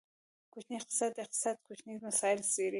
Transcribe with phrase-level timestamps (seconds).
[0.53, 2.69] کوچنی اقتصاد، د اقتصاد کوچني مسایل څیړي.